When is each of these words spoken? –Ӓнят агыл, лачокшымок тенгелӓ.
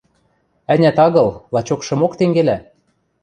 –Ӓнят 0.73 0.97
агыл, 1.05 1.29
лачокшымок 1.53 2.13
тенгелӓ. 2.17 2.57